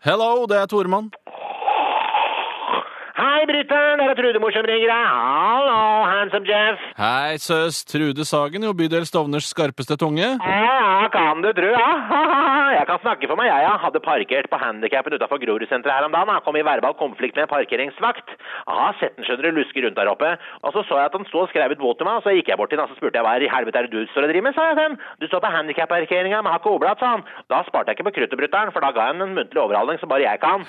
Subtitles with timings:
[0.00, 1.10] Hello, det er Toremann.
[3.20, 4.00] Hei, brutter'n.
[4.00, 5.08] Det er Trude som ringer deg.
[5.12, 6.86] Hallo, handsome Jeff.
[6.96, 7.82] Hei, søs.
[7.84, 10.24] Trude Sagen, jo bydel Stovners skarpeste tunge.
[10.40, 11.88] Ja, kan du tro, ja.
[12.78, 13.64] Jeg kan snakke for meg, jeg.
[13.64, 13.72] Ja.
[13.80, 16.32] Hadde parkert på handikappen utafor Grorudsenteret her om dagen.
[16.34, 18.34] Jeg kom i verbal konflikt med en parkeringsvakt.
[18.68, 20.34] Har sett den, skjønner du, luske rundt der oppe.
[20.62, 22.34] Og så så jeg at han sto og skrev ut båt til meg, og så
[22.36, 24.28] gikk jeg bort til han så spurte jeg hva i helvete er det du står
[24.28, 24.98] og driver med, sa jeg til han.
[25.20, 27.26] Du står på handikapparkeringa, men har ikke oblat, sa han.
[27.52, 30.12] Da sparte jeg ikke på kruttet, for da ga jeg han en muntlig overhaling som
[30.12, 30.66] bare jeg kan.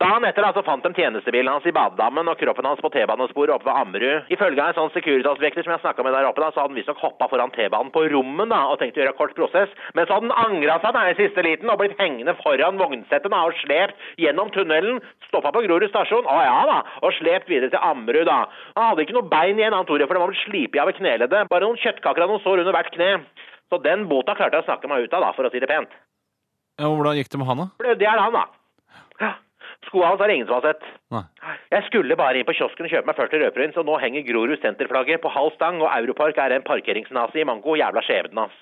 [0.00, 3.66] Dagen etter altså fant de tjenestebilen hans i badedammen og kroppen hans på T-banesporet oppe
[3.66, 4.30] ved Ammerud.
[4.32, 7.02] Ifølge en sånn Securitas-vekter som jeg snakka med der oppe, da, så hadde han visstnok
[7.04, 9.74] hoppa foran T-banen på rommen da, og tenkt å gjøre kort prosess.
[9.92, 13.28] Men så hadde han angra seg da i siste liten og blitt hengende foran vognsettet
[13.28, 15.02] da, og slept gjennom tunnelen.
[15.28, 18.24] Stoppa på Grorud stasjon, å ja da, og slept videre til Ammerud.
[18.30, 18.46] da.
[18.78, 20.96] Han hadde ikke noe bein igjen, han Tore, for det var blitt slipet av ved
[21.02, 21.50] kneleddet.
[21.52, 23.10] Bare noen kjøttkaker av noen sår under hvert kne.
[23.68, 25.68] Så den bota klarte jeg å snakke meg ut av, da, for å si det
[25.68, 25.92] pent.
[26.80, 27.68] Ja, hvordan gikk det med han, da?
[27.84, 28.59] Blødde i hjel, han, da.
[29.88, 30.88] Skoene hans har ingen som har sett.
[31.14, 31.22] Nei.
[31.72, 34.60] Jeg skulle bare inn på kiosken og kjøpe meg 40 rødprins, og nå henger Grorud
[34.60, 37.78] senterflagget på halv stang, og Europark er en parkeringsnazi i manko.
[37.80, 38.58] Jævla skjebnen hans.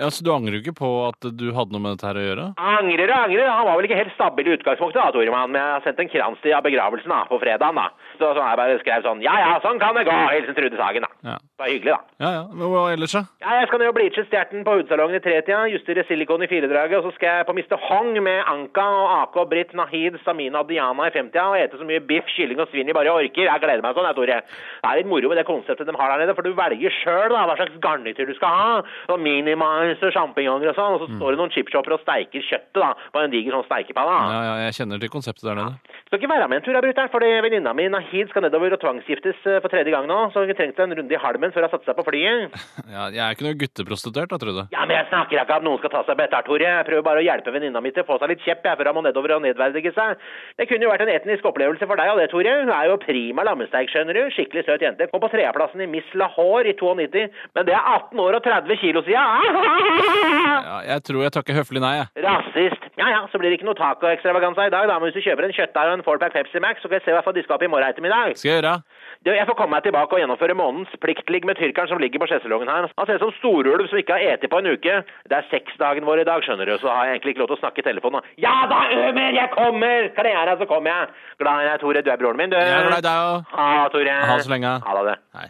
[0.00, 2.24] Ja, Så du angrer jo ikke på at du hadde noe med dette her å
[2.24, 2.44] gjøre?
[2.56, 3.48] Angrer og angrer.
[3.52, 6.10] Han var vel ikke helt stabil i utgangspunktet, da, Toremann, men jeg har sendt en
[6.12, 7.76] krans til begravelsen da, på fredagen.
[7.76, 7.84] da.
[8.16, 10.14] Så, så jeg bare skrev sånn Ja ja, sånn kan det gå.
[10.32, 11.10] Hilsen Trude Sagen, da.
[11.32, 11.36] Ja.
[11.42, 12.24] Det var hyggelig, da.
[12.24, 12.42] Ja, ja.
[12.52, 13.22] Men hva ellers, da?
[13.44, 16.96] Ja, jeg skal ned og bleache stjerten på hudsalongen i tretida, justere silikon i firedraget,
[17.02, 17.76] og så skal jeg på Mr.
[17.90, 21.86] Hong med Anka og AK, Britt, Nahid, Samina og Diana i femtida og ete så
[21.88, 23.44] mye biff, kylling og svin vi bare orker.
[23.50, 24.40] Jeg gleder meg sånn, jeg, Tore.
[24.48, 27.36] Det er litt moro med det konseptet de har der nede, for du velger sjøl
[27.36, 28.72] hva slags garnityr du skal ha.
[29.12, 32.80] Og Minimais og sjampinjonger og sånn, og så står det noen chipshopper og steiker kjøttet
[32.82, 34.18] da, på en diger sånn steikepanne.
[34.32, 35.98] Ja, ja, jeg kjenner til konseptet der nede.
[36.06, 38.82] Skal ikke være med en tur, jeg, brutter'n, fordi venninna mi Nahid skal nedover og
[38.82, 41.72] tvangsgiftes eh, for tredje gang nå, så hun trengte en runde i halmen før hun
[41.74, 42.52] satte seg på flyet.
[42.92, 44.64] Ja, jeg er ikke noe gutteprostituert, da, Trude.
[44.74, 46.66] Ja, men jeg snakker ikke om noen skal ta seg betalt, Tore.
[46.66, 48.90] Jeg prøver bare å hjelpe venninna mi til å få seg litt kjepp jeg, før
[48.90, 50.20] hun må nedover og nedverdige seg.
[50.60, 52.52] Det kunne jo vært en etnisk opplevelse for deg og det, Tore.
[52.60, 54.22] Hun er jo prima lammesteik, skjønner du.
[54.36, 55.08] Skikkelig søt jente.
[55.12, 57.24] Kom på tredjeplassen i Miss Lahore i 92,
[57.56, 59.71] men det er 18 år og 30 kilo siden.
[59.72, 62.08] Ja, jeg tror jeg takker høflig nei, jeg.
[62.24, 62.88] Rasist.
[63.00, 64.98] Ja ja, så blir det ikke noe tacoekstravaganza i dag, da.
[65.00, 67.14] Men hvis du kjøper en kjøttdeig og en fourpack Pepsi Max, så kan jeg se
[67.14, 68.34] hva jeg får diska opp i morgen ettermiddag.
[68.38, 68.74] Skal jeg gjøre?
[69.22, 72.28] Du, jeg får komme meg tilbake og gjennomføre månedens pliktligg med tyrkeren som ligger på
[72.30, 72.88] sjeselongen her.
[72.98, 74.96] Han ser ut som storulv som ikke har eti på en uke.
[75.30, 77.58] Det er sexdagen vår i dag, skjønner du, så har jeg egentlig ikke lov til
[77.58, 78.28] å snakke i telefonen.
[78.42, 80.10] Ja da, Ømer, jeg kommer!
[80.18, 81.10] Kle av deg, så kommer jeg.
[81.42, 82.04] Glad i deg, Tore.
[82.04, 82.58] Du er broren min, du.
[82.60, 83.56] Jeg er glad i deg òg.
[83.56, 84.20] Ha det, Tore.
[84.26, 84.76] Ha det så lenge.
[84.86, 85.18] Ha det.
[85.38, 85.48] Hei.